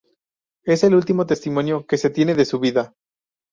[0.63, 2.95] Es el último testimonio que se tiene de su vida.